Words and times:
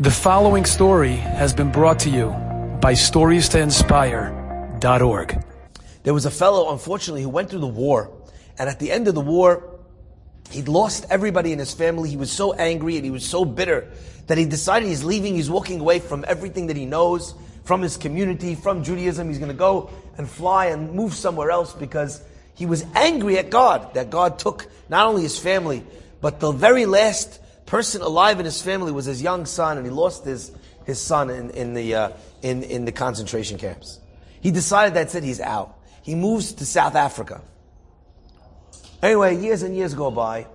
The 0.00 0.12
following 0.12 0.64
story 0.64 1.16
has 1.16 1.52
been 1.52 1.72
brought 1.72 1.98
to 2.00 2.08
you 2.08 2.28
by 2.80 2.92
StoriesToInspire.org. 2.92 5.44
There 6.04 6.14
was 6.14 6.24
a 6.24 6.30
fellow, 6.30 6.72
unfortunately, 6.72 7.22
who 7.22 7.28
went 7.28 7.50
through 7.50 7.58
the 7.58 7.66
war, 7.66 8.12
and 8.60 8.68
at 8.68 8.78
the 8.78 8.92
end 8.92 9.08
of 9.08 9.16
the 9.16 9.20
war, 9.20 9.80
he'd 10.52 10.68
lost 10.68 11.06
everybody 11.10 11.52
in 11.52 11.58
his 11.58 11.74
family. 11.74 12.10
He 12.10 12.16
was 12.16 12.30
so 12.30 12.52
angry 12.52 12.94
and 12.94 13.04
he 13.04 13.10
was 13.10 13.26
so 13.26 13.44
bitter 13.44 13.90
that 14.28 14.38
he 14.38 14.44
decided 14.44 14.86
he's 14.86 15.02
leaving, 15.02 15.34
he's 15.34 15.50
walking 15.50 15.80
away 15.80 15.98
from 15.98 16.24
everything 16.28 16.68
that 16.68 16.76
he 16.76 16.86
knows, 16.86 17.34
from 17.64 17.82
his 17.82 17.96
community, 17.96 18.54
from 18.54 18.84
Judaism. 18.84 19.28
He's 19.28 19.38
going 19.38 19.50
to 19.50 19.58
go 19.58 19.90
and 20.16 20.30
fly 20.30 20.66
and 20.66 20.92
move 20.92 21.12
somewhere 21.12 21.50
else 21.50 21.74
because 21.74 22.22
he 22.54 22.66
was 22.66 22.84
angry 22.94 23.36
at 23.36 23.50
God, 23.50 23.94
that 23.94 24.10
God 24.10 24.38
took 24.38 24.68
not 24.88 25.08
only 25.08 25.22
his 25.22 25.40
family, 25.40 25.82
but 26.20 26.38
the 26.38 26.52
very 26.52 26.86
last 26.86 27.40
person 27.68 28.00
alive 28.00 28.40
in 28.40 28.46
his 28.46 28.62
family 28.62 28.90
was 28.90 29.04
his 29.04 29.22
young 29.22 29.44
son, 29.44 29.76
and 29.76 29.86
he 29.86 29.92
lost 29.92 30.24
his, 30.24 30.50
his 30.84 31.00
son 31.00 31.28
in, 31.28 31.50
in, 31.50 31.74
the, 31.74 31.94
uh, 31.94 32.10
in, 32.42 32.62
in 32.62 32.86
the 32.86 32.92
concentration 32.92 33.58
camps. 33.58 34.00
He 34.40 34.50
decided 34.50 34.94
that's 34.94 35.14
it, 35.14 35.22
he's 35.22 35.40
out. 35.40 35.78
He 36.02 36.14
moves 36.14 36.52
to 36.54 36.66
South 36.66 36.94
Africa. 36.94 37.42
Anyway, 39.02 39.36
years 39.36 39.62
and 39.62 39.76
years 39.76 39.92
go 39.92 40.10
by, 40.10 40.46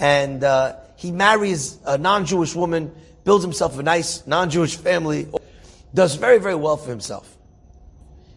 and 0.00 0.42
uh, 0.42 0.76
he 0.96 1.12
marries 1.12 1.78
a 1.86 1.96
non-Jewish 1.96 2.56
woman, 2.56 2.92
builds 3.24 3.44
himself 3.44 3.78
a 3.78 3.82
nice 3.82 4.26
non-Jewish 4.26 4.76
family, 4.76 5.28
does 5.94 6.16
very, 6.16 6.38
very 6.38 6.56
well 6.56 6.76
for 6.76 6.90
himself. 6.90 7.36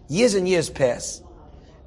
Years 0.07 0.35
and 0.35 0.47
years 0.47 0.69
pass, 0.69 1.23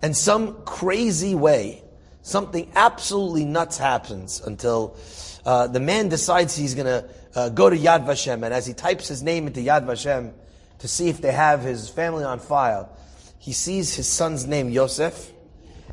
and 0.02 0.16
some 0.16 0.64
crazy 0.64 1.36
way, 1.36 1.84
something 2.22 2.72
absolutely 2.74 3.44
nuts 3.44 3.78
happens 3.78 4.40
until 4.40 4.96
uh, 5.44 5.66
the 5.66 5.80
man 5.80 6.08
decides 6.08 6.56
he's 6.56 6.74
going 6.74 6.86
to 6.86 7.08
uh, 7.34 7.48
go 7.50 7.68
to 7.68 7.76
Yad 7.76 8.06
Vashem, 8.06 8.44
and 8.44 8.54
as 8.54 8.66
he 8.66 8.72
types 8.72 9.08
his 9.08 9.22
name 9.22 9.46
into 9.46 9.60
Yad 9.60 9.84
Vashem 9.84 10.32
to 10.78 10.88
see 10.88 11.08
if 11.08 11.20
they 11.20 11.32
have 11.32 11.62
his 11.62 11.88
family 11.88 12.24
on 12.24 12.38
file, 12.38 12.96
he 13.38 13.52
sees 13.52 13.94
his 13.94 14.08
son's 14.08 14.46
name, 14.46 14.70
Yosef, 14.70 15.30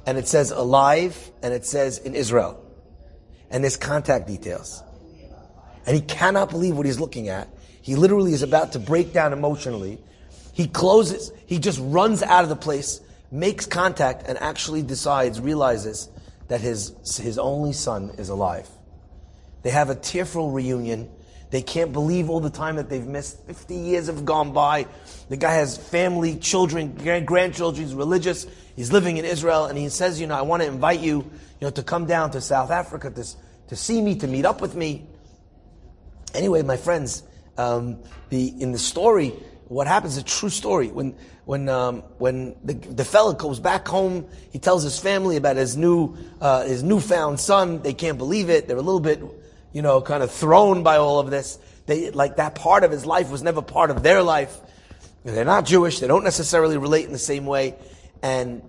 and 0.06 0.18
it 0.18 0.28
says 0.28 0.52
alive, 0.52 1.32
and 1.44 1.54
it 1.54 1.66
says 1.66 1.98
in 1.98 2.16
Israel. 2.16 2.66
And 3.50 3.64
there's 3.64 3.78
contact 3.78 4.28
details. 4.28 4.82
And 5.86 5.96
he 5.96 6.02
cannot 6.02 6.50
believe 6.52 6.78
what 6.78 6.86
he's 6.86 7.00
looking 7.00 7.28
at. 7.28 7.50
He 7.82 7.96
literally 7.96 8.34
is 8.34 8.44
about 8.44 8.74
to 8.74 8.80
break 8.80 9.12
down 9.12 9.34
emotionally. 9.34 10.00
He 10.54 10.68
closes, 10.68 11.32
he 11.46 11.60
just 11.60 11.80
runs 11.82 12.24
out 12.24 12.44
of 12.44 12.50
the 12.50 12.56
place, 12.56 13.02
makes 13.32 13.66
contact, 13.66 14.24
and 14.28 14.38
actually 14.38 14.84
decides, 14.84 15.42
realizes 15.42 16.10
that 16.48 16.62
his, 16.62 16.94
his 17.18 17.38
only 17.38 17.74
son 17.74 18.12
is 18.18 18.30
alive. 18.30 18.70
They 19.64 19.70
have 19.70 19.90
a 19.90 19.96
tearful 19.96 20.52
reunion. 20.52 21.10
They 21.52 21.62
can't 21.62 21.92
believe 21.92 22.30
all 22.30 22.40
the 22.40 22.50
time 22.50 22.78
that 22.78 22.90
they've 22.90 23.06
missed. 23.06 23.46
50 23.46 23.76
years 23.76 24.08
have 24.08 24.24
gone 24.24 24.54
by. 24.54 24.88
The 25.30 25.36
guy 25.38 25.54
has 25.54 25.78
family, 25.78 26.38
children, 26.38 26.94
grandchildren. 27.26 27.86
He's 27.86 27.94
religious. 27.94 28.48
He's 28.76 28.92
living 28.92 29.18
in 29.18 29.26
Israel. 29.26 29.66
And 29.66 29.78
he 29.78 29.90
says, 29.90 30.20
you 30.20 30.28
know, 30.28 30.36
I 30.36 30.44
want 30.44 30.64
to 30.64 30.68
invite 30.68 31.02
you, 31.02 31.18
you 31.18 31.32
know, 31.62 31.70
to 31.72 31.84
come 31.84 32.06
down 32.06 32.32
to 32.32 32.42
South 32.42 32.72
Africa 32.72 33.12
to, 33.12 33.26
to 33.68 33.76
see 33.76 34.02
me, 34.02 34.16
to 34.16 34.28
meet 34.28 34.46
up 34.46 34.62
with 34.62 34.76
me. 34.76 35.06
Anyway, 36.34 36.62
my 36.64 36.78
friends, 36.78 37.24
um, 37.58 38.00
the, 38.30 38.48
in 38.62 38.72
the 38.72 38.80
story, 38.80 39.34
what 39.68 39.88
happens 39.88 40.16
a 40.16 40.24
true 40.24 40.50
story. 40.50 40.88
When, 40.88 41.16
when, 41.44 41.68
um, 41.68 42.02
when 42.18 42.56
the, 42.64 42.76
the 42.76 43.04
fellow 43.04 43.34
goes 43.34 43.60
back 43.60 43.86
home, 43.90 44.26
he 44.52 44.60
tells 44.60 44.84
his 44.84 44.98
family 45.00 45.36
about 45.36 45.58
his 45.58 45.76
new, 45.76 46.16
uh, 46.40 46.64
his 46.64 46.82
newfound 46.82 47.42
son. 47.42 47.82
They 47.82 47.94
can't 47.94 48.18
believe 48.18 48.50
it. 48.50 48.70
They're 48.70 48.78
a 48.78 48.82
little 48.82 49.02
bit 49.02 49.22
you 49.74 49.82
know, 49.82 50.02
kind 50.02 50.24
of 50.24 50.32
thrown 50.32 50.84
by 50.84 50.98
all 50.98 51.20
of 51.20 51.30
this. 51.30 51.58
They, 51.86 52.12
like 52.12 52.38
that 52.38 52.56
part 52.56 52.84
of 52.84 52.92
his 52.92 53.06
life 53.06 53.30
was 53.30 53.44
never 53.44 53.62
part 53.62 53.92
of 53.92 54.04
their 54.04 54.22
life. 54.22 54.56
They're 55.24 55.46
not 55.46 55.66
Jewish. 55.66 56.00
They 56.00 56.08
don't 56.08 56.24
necessarily 56.24 56.78
relate 56.78 57.06
in 57.06 57.12
the 57.12 57.20
same 57.20 57.46
way. 57.46 57.76
And, 58.22 58.62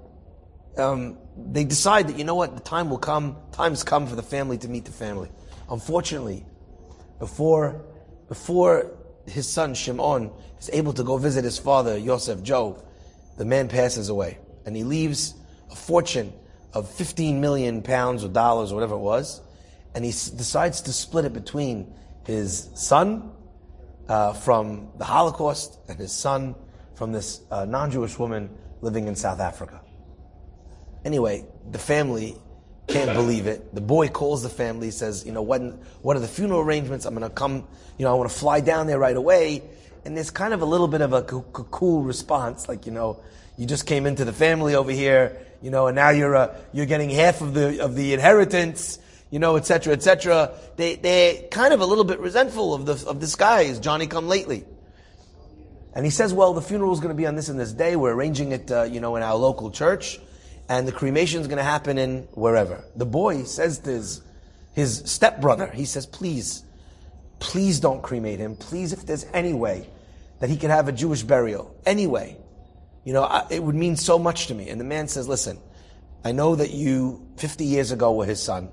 um, 0.77 1.19
they 1.37 1.65
decide 1.65 2.09
that, 2.09 2.19
you 2.19 2.25
know 2.25 2.35
what, 2.35 2.55
the 2.55 2.63
time 2.63 2.91
will 2.91 2.99
come, 2.99 3.37
time's 3.53 3.85
come 3.85 4.07
for 4.07 4.17
the 4.17 4.23
family 4.23 4.59
to 4.59 4.69
meet 4.69 4.85
the 4.85 4.93
family. 4.93 5.31
Unfortunately, 5.71 6.45
before, 7.19 7.85
before 8.29 8.91
his 9.27 9.49
son 9.49 9.75
Shimon 9.75 10.31
is 10.59 10.71
able 10.73 10.93
to 10.95 11.05
go 11.05 11.17
visit 11.17 11.45
his 11.45 11.59
father, 11.59 11.97
Yosef 11.97 12.43
Joe, 12.43 12.83
the 13.39 13.45
man 13.45 13.69
passes 13.69 14.09
away. 14.09 14.39
And 14.67 14.77
he 14.77 14.85
leaves 14.85 15.35
a 15.71 15.77
fortune 15.77 16.33
of 16.75 16.91
15 16.91 17.41
million 17.41 17.83
pounds 17.83 18.25
or 18.25 18.29
dollars 18.29 18.73
or 18.73 18.75
whatever 18.77 18.95
it 18.95 18.99
was 18.99 19.41
and 19.95 20.05
he 20.05 20.11
decides 20.11 20.83
to 20.83 20.93
split 20.93 21.25
it 21.25 21.33
between 21.33 21.93
his 22.27 22.71
son 22.75 23.33
uh, 24.09 24.33
from 24.33 24.91
the 24.99 25.05
Holocaust 25.05 25.79
and 25.89 25.99
his 25.99 26.13
son 26.13 26.55
from 26.95 27.13
this 27.13 27.41
uh, 27.51 27.65
non-Jewish 27.65 28.19
woman 28.19 28.51
living 28.81 29.07
in 29.07 29.17
South 29.17 29.41
Africa. 29.41 29.81
Anyway, 31.05 31.45
the 31.71 31.79
family 31.79 32.37
can't 32.89 33.13
believe 33.17 33.47
it. 33.47 33.75
The 33.75 33.81
boy 33.81 34.09
calls 34.09 34.43
the 34.43 34.49
family, 34.49 34.91
says, 34.91 35.25
you 35.27 35.33
know, 35.33 35.43
when, 35.43 35.79
what 36.03 36.17
are 36.17 36.21
the 36.21 36.29
funeral 36.29 36.61
arrangements? 36.61 37.05
I'm 37.05 37.15
going 37.15 37.29
to 37.29 37.35
come, 37.35 37.67
you 37.99 38.05
know, 38.05 38.13
I 38.13 38.15
want 38.15 38.31
to 38.31 38.37
fly 38.37 38.61
down 38.61 38.87
there 38.87 38.99
right 38.99 39.17
away. 39.17 39.63
And 40.05 40.17
there's 40.17 40.31
kind 40.31 40.53
of 40.53 40.63
a 40.63 40.65
little 40.65 40.89
bit 40.89 41.01
of 41.01 41.13
a 41.13 41.23
cool 41.23 42.03
response, 42.03 42.69
like, 42.69 42.87
you 42.87 42.93
know, 42.93 43.23
you 43.57 43.67
just 43.67 43.87
came 43.87 44.07
into 44.07 44.25
the 44.25 44.33
family 44.33 44.75
over 44.75 44.91
here, 44.91 45.39
you 45.61 45.71
know, 45.71 45.87
and 45.87 45.95
now 45.95 46.11
you're, 46.11 46.35
uh, 46.35 46.57
you're 46.73 46.87
getting 46.87 47.11
half 47.11 47.41
of 47.41 47.55
the, 47.55 47.81
of 47.81 47.95
the 47.95 48.13
inheritance 48.13 48.99
you 49.33 49.39
know, 49.39 49.57
etc., 49.57 49.95
etc. 49.95 50.53
They 50.77 50.97
they're 50.97 51.49
kind 51.49 51.73
of 51.73 51.81
a 51.81 51.87
little 51.87 52.05
bit 52.05 52.21
resentful 52.21 52.75
of 52.75 52.85
the 52.85 53.09
of 53.09 53.19
this 53.19 53.35
guy. 53.35 53.63
Is 53.63 53.81
Johnny 53.81 54.07
come 54.07 54.29
lately? 54.29 54.65
And 55.95 56.05
he 56.05 56.11
says, 56.11 56.35
well, 56.35 56.53
the 56.53 56.63
funeral 56.63 56.93
is 56.93 57.01
going 57.01 57.15
to 57.15 57.17
be 57.17 57.27
on 57.27 57.35
this 57.35 57.49
and 57.49 57.59
this 57.59 57.73
day. 57.73 57.97
We're 57.97 58.13
arranging 58.13 58.53
it, 58.53 58.71
uh, 58.71 58.85
you 58.85 59.01
know, 59.01 59.17
in 59.17 59.23
our 59.23 59.35
local 59.35 59.71
church, 59.71 60.19
and 60.69 60.87
the 60.87 60.93
cremation 60.93 61.41
is 61.41 61.49
going 61.49 61.59
to 61.59 61.65
happen 61.65 61.97
in 61.97 62.29
wherever. 62.33 62.85
The 62.95 63.07
boy 63.07 63.45
says 63.45 63.79
to 63.81 63.91
his 63.91 64.21
his 64.75 65.03
stepbrother, 65.07 65.69
he 65.69 65.87
says, 65.87 66.05
please, 66.05 66.63
please 67.41 67.81
don't 67.81 68.03
cremate 68.03 68.39
him. 68.39 68.57
Please, 68.57 68.93
if 68.93 69.07
there's 69.07 69.25
any 69.33 69.55
way 69.55 69.89
that 70.41 70.51
he 70.51 70.59
can 70.59 70.69
have 70.69 70.89
a 70.89 70.93
Jewish 70.93 71.23
burial, 71.23 71.75
anyway, 71.87 72.37
you 73.05 73.15
know, 73.15 73.23
I, 73.23 73.47
it 73.51 73.63
would 73.63 73.75
mean 73.75 73.97
so 73.97 74.19
much 74.19 74.49
to 74.49 74.55
me. 74.55 74.69
And 74.69 74.79
the 74.79 74.85
man 74.85 75.09
says, 75.09 75.27
listen, 75.27 75.59
I 76.23 76.33
know 76.33 76.55
that 76.55 76.71
you 76.71 77.27
50 77.37 77.65
years 77.65 77.93
ago 77.93 78.13
were 78.13 78.27
his 78.27 78.43
son 78.43 78.71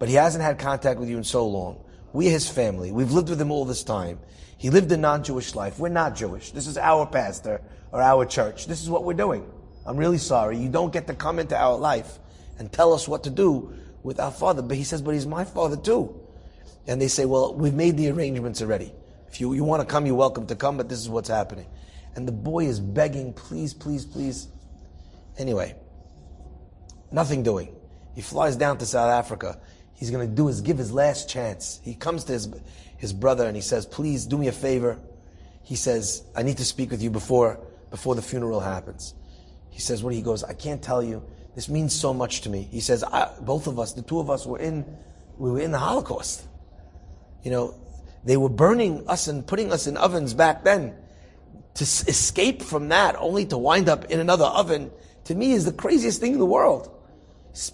but 0.00 0.08
he 0.08 0.14
hasn't 0.14 0.42
had 0.42 0.58
contact 0.58 0.98
with 0.98 1.08
you 1.08 1.18
in 1.18 1.22
so 1.22 1.46
long. 1.46 1.84
We're 2.12 2.30
his 2.30 2.48
family. 2.48 2.90
We've 2.90 3.12
lived 3.12 3.28
with 3.28 3.40
him 3.40 3.52
all 3.52 3.66
this 3.66 3.84
time. 3.84 4.18
He 4.56 4.70
lived 4.70 4.90
a 4.90 4.96
non-Jewish 4.96 5.54
life. 5.54 5.78
We're 5.78 5.90
not 5.90 6.16
Jewish. 6.16 6.52
This 6.52 6.66
is 6.66 6.78
our 6.78 7.06
pastor 7.06 7.60
or 7.92 8.00
our 8.00 8.24
church. 8.24 8.66
This 8.66 8.82
is 8.82 8.88
what 8.88 9.04
we're 9.04 9.12
doing. 9.12 9.48
I'm 9.86 9.98
really 9.98 10.18
sorry. 10.18 10.56
You 10.56 10.70
don't 10.70 10.90
get 10.92 11.06
to 11.08 11.14
come 11.14 11.38
into 11.38 11.54
our 11.54 11.76
life 11.76 12.18
and 12.58 12.72
tell 12.72 12.94
us 12.94 13.06
what 13.06 13.24
to 13.24 13.30
do 13.30 13.74
with 14.02 14.18
our 14.18 14.30
father. 14.30 14.62
But 14.62 14.78
he 14.78 14.84
says, 14.84 15.02
but 15.02 15.12
he's 15.12 15.26
my 15.26 15.44
father 15.44 15.76
too. 15.76 16.18
And 16.86 17.00
they 17.00 17.08
say, 17.08 17.26
well, 17.26 17.54
we've 17.54 17.74
made 17.74 17.98
the 17.98 18.10
arrangements 18.10 18.62
already. 18.62 18.94
If 19.28 19.38
you, 19.38 19.52
you 19.52 19.64
want 19.64 19.86
to 19.86 19.86
come, 19.86 20.06
you're 20.06 20.14
welcome 20.14 20.46
to 20.46 20.56
come, 20.56 20.78
but 20.78 20.88
this 20.88 20.98
is 20.98 21.10
what's 21.10 21.28
happening. 21.28 21.66
And 22.16 22.26
the 22.26 22.32
boy 22.32 22.64
is 22.64 22.80
begging, 22.80 23.34
please, 23.34 23.74
please, 23.74 24.06
please. 24.06 24.48
Anyway, 25.36 25.76
nothing 27.12 27.42
doing. 27.42 27.76
He 28.14 28.22
flies 28.22 28.56
down 28.56 28.78
to 28.78 28.86
South 28.86 29.10
Africa 29.10 29.60
he's 30.00 30.10
going 30.10 30.26
to 30.28 30.34
do 30.34 30.48
is 30.48 30.62
give 30.62 30.78
his 30.78 30.90
last 30.90 31.28
chance. 31.28 31.78
He 31.84 31.94
comes 31.94 32.24
to 32.24 32.32
his, 32.32 32.48
his 32.96 33.12
brother 33.12 33.46
and 33.46 33.54
he 33.54 33.62
says, 33.62 33.84
please 33.84 34.24
do 34.24 34.38
me 34.38 34.48
a 34.48 34.52
favor. 34.52 34.98
He 35.62 35.76
says, 35.76 36.24
I 36.34 36.42
need 36.42 36.56
to 36.56 36.64
speak 36.64 36.90
with 36.90 37.02
you 37.02 37.10
before, 37.10 37.60
before 37.90 38.14
the 38.14 38.22
funeral 38.22 38.60
happens. 38.60 39.14
He 39.68 39.78
says, 39.78 40.02
what 40.02 40.14
he 40.14 40.22
goes, 40.22 40.42
I 40.42 40.54
can't 40.54 40.82
tell 40.82 41.02
you. 41.02 41.22
This 41.54 41.68
means 41.68 41.94
so 41.94 42.14
much 42.14 42.40
to 42.42 42.50
me. 42.50 42.66
He 42.70 42.80
says, 42.80 43.04
both 43.42 43.66
of 43.66 43.78
us, 43.78 43.92
the 43.92 44.02
two 44.02 44.18
of 44.18 44.30
us 44.30 44.46
were 44.46 44.58
in, 44.58 44.86
we 45.36 45.50
were 45.50 45.60
in 45.60 45.70
the 45.70 45.78
Holocaust. 45.78 46.46
You 47.42 47.50
know, 47.50 47.74
they 48.24 48.36
were 48.36 48.48
burning 48.48 49.06
us 49.06 49.28
and 49.28 49.46
putting 49.46 49.70
us 49.70 49.86
in 49.86 49.96
ovens 49.96 50.32
back 50.32 50.64
then. 50.64 50.94
To 51.74 51.84
escape 51.84 52.62
from 52.62 52.88
that, 52.88 53.16
only 53.18 53.44
to 53.46 53.58
wind 53.58 53.88
up 53.88 54.06
in 54.06 54.18
another 54.18 54.46
oven, 54.46 54.90
to 55.24 55.34
me 55.34 55.52
is 55.52 55.64
the 55.66 55.72
craziest 55.72 56.20
thing 56.20 56.32
in 56.32 56.38
the 56.38 56.46
world. 56.46 56.90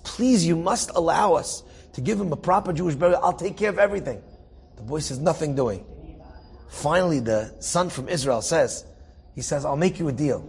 Please, 0.04 0.46
you 0.46 0.56
must 0.56 0.90
allow 0.90 1.34
us 1.34 1.62
to 1.96 2.00
give 2.00 2.20
him 2.20 2.32
a 2.32 2.36
proper 2.36 2.72
Jewish 2.72 2.94
burial. 2.94 3.20
I'll 3.22 3.32
take 3.32 3.56
care 3.56 3.70
of 3.70 3.78
everything. 3.78 4.22
The 4.76 4.82
boy 4.82 5.00
says, 5.00 5.18
nothing 5.18 5.54
doing. 5.54 5.84
Finally, 6.68 7.20
the 7.20 7.54
son 7.60 7.88
from 7.88 8.08
Israel 8.08 8.42
says, 8.42 8.84
he 9.34 9.40
says, 9.40 9.64
I'll 9.64 9.76
make 9.76 9.98
you 9.98 10.08
a 10.08 10.12
deal. 10.12 10.46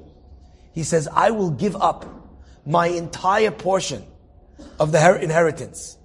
He 0.73 0.83
says, 0.83 1.07
I 1.07 1.31
will 1.31 1.51
give 1.51 1.75
up 1.77 2.05
my 2.65 2.87
entire 2.87 3.51
portion 3.51 4.05
of 4.79 4.91
the 4.91 5.21
inheritance 5.21 5.97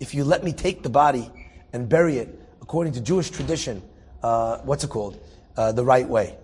if 0.00 0.14
you 0.14 0.24
let 0.24 0.42
me 0.42 0.52
take 0.52 0.82
the 0.82 0.90
body 0.90 1.30
and 1.72 1.88
bury 1.88 2.18
it 2.18 2.40
according 2.60 2.94
to 2.94 3.00
Jewish 3.00 3.30
tradition, 3.30 3.82
uh, 4.22 4.58
what's 4.58 4.82
it 4.82 4.90
called? 4.90 5.18
Uh, 5.56 5.72
the 5.72 5.84
right 5.84 6.08
way. 6.08 6.36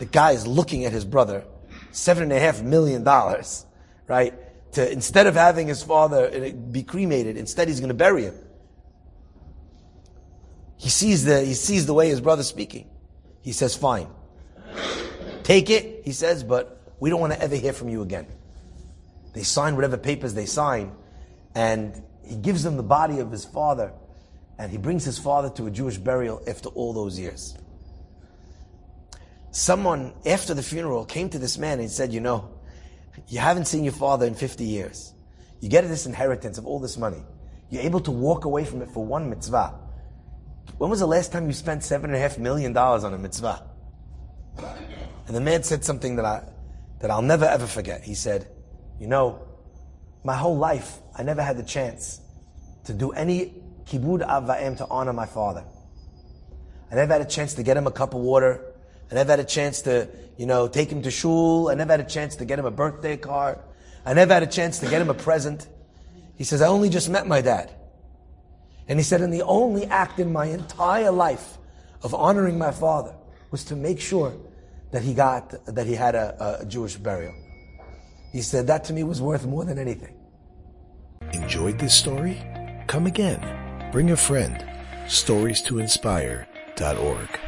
The 0.00 0.06
guy 0.06 0.32
is 0.32 0.46
looking 0.46 0.84
at 0.84 0.92
his 0.92 1.04
brother, 1.04 1.44
seven 1.92 2.24
and 2.24 2.32
a 2.32 2.40
half 2.40 2.62
million 2.62 3.04
dollars, 3.04 3.64
right? 4.08 4.34
To 4.72 4.90
instead 4.90 5.26
of 5.26 5.34
having 5.34 5.66
his 5.66 5.82
father 5.82 6.26
uh, 6.26 6.50
be 6.50 6.82
cremated, 6.82 7.36
instead 7.36 7.68
he's 7.68 7.80
going 7.80 7.88
to 7.88 7.94
bury 7.94 8.24
him. 8.24 8.34
He 10.76 10.88
sees 10.88 11.24
the, 11.24 11.42
he 11.42 11.54
sees 11.54 11.86
the 11.86 11.92
way 11.92 12.08
his 12.08 12.20
brother's 12.20 12.48
speaking. 12.48 12.88
He 13.42 13.52
says, 13.52 13.76
fine. 13.76 14.08
Take 15.42 15.68
it, 15.68 16.02
he 16.04 16.12
says, 16.12 16.42
but 16.42 16.94
we 17.00 17.10
don't 17.10 17.20
want 17.20 17.32
to 17.32 17.42
ever 17.42 17.56
hear 17.56 17.72
from 17.72 17.88
you 17.88 18.02
again. 18.02 18.26
They 19.34 19.42
sign 19.42 19.74
whatever 19.74 19.96
papers 19.96 20.32
they 20.32 20.46
sign, 20.46 20.92
and 21.54 22.02
he 22.24 22.36
gives 22.36 22.62
them 22.62 22.76
the 22.76 22.82
body 22.82 23.18
of 23.18 23.30
his 23.30 23.44
father, 23.44 23.92
and 24.58 24.70
he 24.70 24.78
brings 24.78 25.04
his 25.04 25.18
father 25.18 25.50
to 25.50 25.66
a 25.66 25.70
Jewish 25.70 25.98
burial 25.98 26.42
after 26.46 26.68
all 26.70 26.92
those 26.92 27.18
years. 27.18 27.56
Someone, 29.50 30.14
after 30.24 30.54
the 30.54 30.62
funeral, 30.62 31.04
came 31.04 31.28
to 31.30 31.38
this 31.38 31.58
man 31.58 31.80
and 31.80 31.90
said, 31.90 32.12
You 32.12 32.20
know, 32.20 32.50
you 33.28 33.38
haven't 33.38 33.66
seen 33.66 33.84
your 33.84 33.92
father 33.92 34.26
in 34.26 34.34
50 34.34 34.64
years. 34.64 35.14
You 35.60 35.68
get 35.68 35.86
this 35.88 36.06
inheritance 36.06 36.58
of 36.58 36.66
all 36.66 36.78
this 36.78 36.96
money. 36.96 37.22
You're 37.70 37.82
able 37.82 38.00
to 38.00 38.10
walk 38.10 38.44
away 38.44 38.64
from 38.64 38.82
it 38.82 38.90
for 38.90 39.04
one 39.04 39.30
mitzvah. 39.30 39.74
When 40.78 40.90
was 40.90 41.00
the 41.00 41.06
last 41.06 41.32
time 41.32 41.46
you 41.46 41.52
spent 41.52 41.84
seven 41.84 42.10
and 42.10 42.16
a 42.16 42.18
half 42.18 42.38
million 42.38 42.72
dollars 42.72 43.04
on 43.04 43.14
a 43.14 43.18
mitzvah? 43.18 43.62
And 45.26 45.36
the 45.36 45.40
man 45.40 45.62
said 45.62 45.84
something 45.84 46.16
that 46.16 46.24
I 46.24 46.42
that 47.00 47.10
I'll 47.10 47.22
never 47.22 47.44
ever 47.44 47.66
forget. 47.66 48.02
He 48.02 48.14
said, 48.14 48.48
You 48.98 49.06
know, 49.06 49.46
my 50.24 50.36
whole 50.36 50.56
life 50.56 50.98
I 51.16 51.22
never 51.22 51.42
had 51.42 51.56
the 51.56 51.62
chance 51.62 52.20
to 52.84 52.94
do 52.94 53.12
any 53.12 53.54
kibud 53.84 54.22
av 54.22 54.46
to 54.78 54.86
honor 54.88 55.12
my 55.12 55.26
father. 55.26 55.64
I 56.90 56.96
never 56.96 57.12
had 57.12 57.22
a 57.22 57.30
chance 57.30 57.54
to 57.54 57.62
get 57.62 57.76
him 57.76 57.86
a 57.86 57.90
cup 57.92 58.14
of 58.14 58.20
water. 58.20 58.69
I 59.10 59.14
never 59.14 59.32
had 59.32 59.40
a 59.40 59.44
chance 59.44 59.82
to, 59.82 60.08
you 60.36 60.46
know, 60.46 60.68
take 60.68 60.90
him 60.90 61.02
to 61.02 61.10
shul. 61.10 61.68
I 61.68 61.74
never 61.74 61.92
had 61.92 62.00
a 62.00 62.04
chance 62.04 62.36
to 62.36 62.44
get 62.44 62.58
him 62.58 62.64
a 62.64 62.70
birthday 62.70 63.16
card. 63.16 63.58
I 64.04 64.14
never 64.14 64.32
had 64.34 64.42
a 64.42 64.46
chance 64.46 64.78
to 64.80 64.88
get 64.88 65.02
him 65.02 65.10
a 65.10 65.14
present. 65.14 65.68
He 66.36 66.44
says, 66.44 66.62
I 66.62 66.68
only 66.68 66.88
just 66.88 67.08
met 67.10 67.26
my 67.26 67.40
dad. 67.40 67.74
And 68.88 68.98
he 68.98 69.02
said, 69.02 69.20
and 69.20 69.32
the 69.32 69.42
only 69.42 69.84
act 69.86 70.18
in 70.18 70.32
my 70.32 70.46
entire 70.46 71.10
life 71.10 71.58
of 72.02 72.14
honoring 72.14 72.58
my 72.58 72.70
father 72.70 73.14
was 73.50 73.64
to 73.64 73.76
make 73.76 74.00
sure 74.00 74.32
that 74.90 75.02
he 75.02 75.14
got, 75.14 75.54
that 75.66 75.86
he 75.86 75.94
had 75.94 76.14
a, 76.14 76.60
a 76.62 76.66
Jewish 76.66 76.96
burial. 76.96 77.34
He 78.32 78.42
said, 78.42 78.66
that 78.68 78.84
to 78.84 78.92
me 78.92 79.02
was 79.02 79.20
worth 79.20 79.44
more 79.44 79.64
than 79.64 79.78
anything. 79.78 80.16
Enjoyed 81.32 81.78
this 81.78 81.94
story? 81.94 82.40
Come 82.86 83.06
again. 83.06 83.90
Bring 83.92 84.10
a 84.10 84.16
friend. 84.16 84.64
Stories 85.08 85.62
to 85.62 85.78
inspire.org. 85.78 87.39